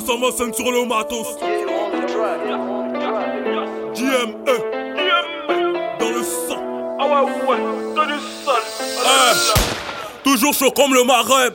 [0.00, 1.26] 220 scènes sur le matos.
[3.94, 4.44] JME.
[5.98, 6.62] Dans le sang.
[7.46, 7.56] Ouais,
[8.06, 8.64] du sale.
[9.04, 11.50] Eh, toujours chaud comme le marais.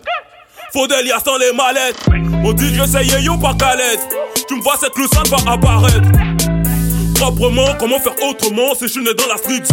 [0.74, 1.98] Faut des liasses dans les mallettes.
[2.44, 4.08] On dit que c'est yo pas calette.
[4.48, 6.02] Tu me vois, c'est que le sang va apparaître.
[7.16, 9.64] Proprement, comment faire autrement si je suis dans la street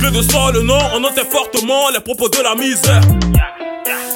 [0.00, 3.02] Clé de sol, non, on notait fortement les propos de la misère.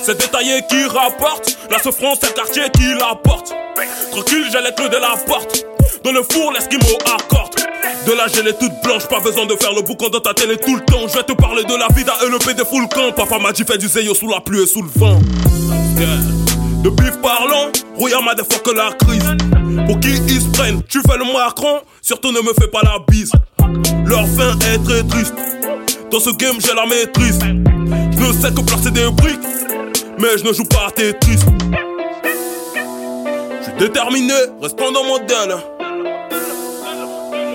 [0.06, 3.52] C'est détaillé qui rapporte, la souffrance c'est le quartier qui l'apporte.
[4.12, 5.66] Tranquille, j'ai les de la porte.
[6.04, 7.56] Dans le four, l'esquimau accorde.
[8.06, 10.76] De la gelée toute blanche, pas besoin de faire le boucan dans ta télé tout
[10.76, 11.08] le temps.
[11.08, 13.10] Je vais te parler de la vie d'un LEP des full camp.
[13.16, 15.18] Papa m'a dit fait du zéyo sous la pluie et sous le vent.
[16.84, 19.34] De bif parlant, rouillard m'a des fois que la crise.
[19.88, 23.00] Pour qui ils se prennent, tu fais le Macron, surtout ne me fais pas la
[23.08, 23.32] bise.
[24.04, 25.34] Leur fin est très triste.
[26.12, 27.40] Dans ce game, j'ai la maîtrise.
[27.42, 29.40] Je ne sais que placer des briques,
[30.18, 31.38] mais je ne joue pas à Tetris.
[33.58, 35.56] Je suis déterminé, restons dans mon modèle.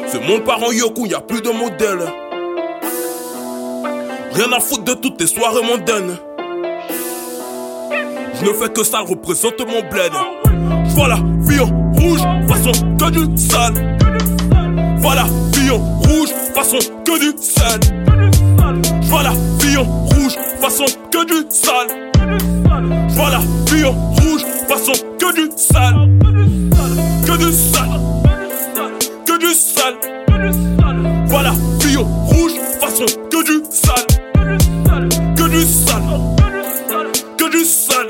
[0.08, 2.00] C'est mon parent Yoku, y a plus de modèle.
[4.34, 6.18] Rien à foutre de toutes tes soirées mondaines.
[8.34, 10.12] Je ne fais que ça, représente mon bled.
[10.96, 13.98] Voilà, vie en rouge, façon que du sale.
[14.98, 17.80] Voilà, vie en rouge, façon que du sale.
[19.04, 22.11] Voilà, vie en rouge, façon que du sale.
[23.14, 26.10] Voilà, en rouge, façon que du sale.
[27.26, 28.00] Que du sale.
[29.26, 29.96] Que du sale.
[31.28, 34.08] Voilà, vie en rouge, façon que du sale.
[35.36, 36.04] Que du sale.
[37.38, 38.08] Que du sale.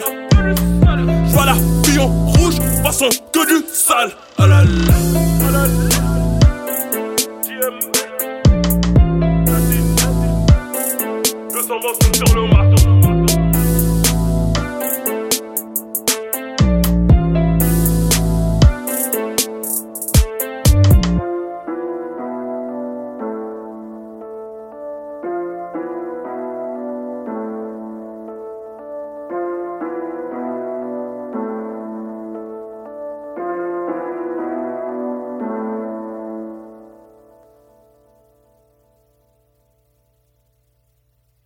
[1.27, 1.55] Voilà,
[1.99, 4.11] en rouge, façon que du sale.
[4.37, 4.93] Ah là là.
[7.43, 7.91] JME.
[9.45, 9.95] Platine.
[11.53, 13.10] 220 scènes sur le matos.